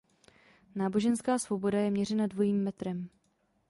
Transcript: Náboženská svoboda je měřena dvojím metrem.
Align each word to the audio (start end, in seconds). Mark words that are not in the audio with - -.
Náboženská 0.75 1.39
svoboda 1.39 1.79
je 1.79 1.91
měřena 1.91 2.27
dvojím 2.27 2.63
metrem. 2.63 3.09